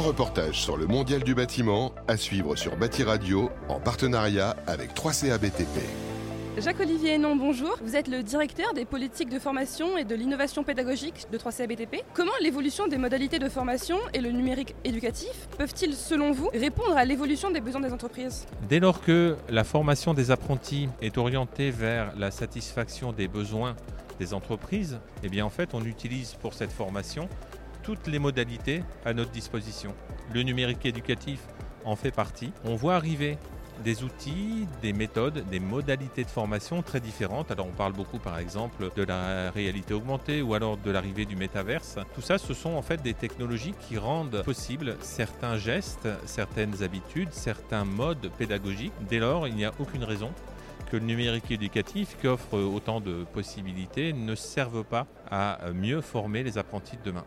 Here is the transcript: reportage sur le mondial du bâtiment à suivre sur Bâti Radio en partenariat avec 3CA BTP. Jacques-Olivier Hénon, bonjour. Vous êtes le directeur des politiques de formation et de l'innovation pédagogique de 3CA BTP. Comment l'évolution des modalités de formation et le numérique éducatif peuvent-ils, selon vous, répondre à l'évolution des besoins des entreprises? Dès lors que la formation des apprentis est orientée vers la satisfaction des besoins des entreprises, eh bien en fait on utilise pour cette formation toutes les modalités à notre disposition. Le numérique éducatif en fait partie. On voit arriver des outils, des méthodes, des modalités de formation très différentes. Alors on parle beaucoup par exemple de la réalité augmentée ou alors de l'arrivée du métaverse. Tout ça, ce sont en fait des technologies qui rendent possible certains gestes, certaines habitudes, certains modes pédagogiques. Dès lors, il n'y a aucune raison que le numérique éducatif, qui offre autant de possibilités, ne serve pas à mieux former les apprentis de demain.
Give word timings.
reportage 0.00 0.60
sur 0.60 0.76
le 0.76 0.86
mondial 0.86 1.22
du 1.22 1.34
bâtiment 1.34 1.92
à 2.08 2.16
suivre 2.16 2.56
sur 2.56 2.76
Bâti 2.76 3.02
Radio 3.02 3.50
en 3.68 3.80
partenariat 3.80 4.56
avec 4.66 4.94
3CA 4.94 5.38
BTP. 5.38 5.80
Jacques-Olivier 6.58 7.14
Hénon, 7.14 7.36
bonjour. 7.36 7.76
Vous 7.82 7.96
êtes 7.96 8.08
le 8.08 8.22
directeur 8.22 8.72
des 8.72 8.86
politiques 8.86 9.28
de 9.28 9.38
formation 9.38 9.98
et 9.98 10.04
de 10.04 10.14
l'innovation 10.14 10.64
pédagogique 10.64 11.26
de 11.30 11.36
3CA 11.36 11.66
BTP. 11.66 12.02
Comment 12.14 12.32
l'évolution 12.40 12.86
des 12.86 12.96
modalités 12.96 13.38
de 13.38 13.48
formation 13.50 13.98
et 14.14 14.20
le 14.20 14.30
numérique 14.30 14.74
éducatif 14.84 15.48
peuvent-ils, 15.58 15.94
selon 15.94 16.32
vous, 16.32 16.48
répondre 16.54 16.96
à 16.96 17.04
l'évolution 17.04 17.50
des 17.50 17.60
besoins 17.60 17.82
des 17.82 17.92
entreprises? 17.92 18.46
Dès 18.68 18.80
lors 18.80 19.02
que 19.02 19.36
la 19.50 19.64
formation 19.64 20.14
des 20.14 20.30
apprentis 20.30 20.88
est 21.02 21.18
orientée 21.18 21.70
vers 21.70 22.12
la 22.16 22.30
satisfaction 22.30 23.12
des 23.12 23.28
besoins 23.28 23.76
des 24.18 24.32
entreprises, 24.32 24.98
eh 25.22 25.28
bien 25.28 25.44
en 25.44 25.50
fait 25.50 25.74
on 25.74 25.84
utilise 25.84 26.34
pour 26.40 26.54
cette 26.54 26.72
formation 26.72 27.28
toutes 27.86 28.08
les 28.08 28.18
modalités 28.18 28.82
à 29.04 29.14
notre 29.14 29.30
disposition. 29.30 29.94
Le 30.34 30.42
numérique 30.42 30.84
éducatif 30.84 31.38
en 31.84 31.94
fait 31.94 32.10
partie. 32.10 32.50
On 32.64 32.74
voit 32.74 32.96
arriver 32.96 33.38
des 33.84 34.02
outils, 34.02 34.66
des 34.82 34.92
méthodes, 34.92 35.44
des 35.50 35.60
modalités 35.60 36.24
de 36.24 36.28
formation 36.28 36.82
très 36.82 36.98
différentes. 36.98 37.52
Alors 37.52 37.68
on 37.68 37.76
parle 37.76 37.92
beaucoup 37.92 38.18
par 38.18 38.40
exemple 38.40 38.90
de 38.96 39.04
la 39.04 39.52
réalité 39.52 39.94
augmentée 39.94 40.42
ou 40.42 40.54
alors 40.54 40.78
de 40.78 40.90
l'arrivée 40.90 41.26
du 41.26 41.36
métaverse. 41.36 41.98
Tout 42.12 42.22
ça, 42.22 42.38
ce 42.38 42.54
sont 42.54 42.70
en 42.70 42.82
fait 42.82 43.00
des 43.02 43.14
technologies 43.14 43.74
qui 43.78 43.98
rendent 43.98 44.42
possible 44.42 44.96
certains 45.00 45.56
gestes, 45.56 46.08
certaines 46.24 46.82
habitudes, 46.82 47.32
certains 47.32 47.84
modes 47.84 48.32
pédagogiques. 48.36 48.94
Dès 49.08 49.20
lors, 49.20 49.46
il 49.46 49.54
n'y 49.54 49.64
a 49.64 49.72
aucune 49.78 50.02
raison 50.02 50.32
que 50.90 50.96
le 50.96 51.04
numérique 51.04 51.52
éducatif, 51.52 52.16
qui 52.20 52.26
offre 52.26 52.58
autant 52.58 53.00
de 53.00 53.24
possibilités, 53.32 54.12
ne 54.12 54.34
serve 54.34 54.82
pas 54.82 55.06
à 55.30 55.58
mieux 55.72 56.00
former 56.00 56.42
les 56.42 56.58
apprentis 56.58 56.96
de 56.96 57.02
demain. 57.04 57.24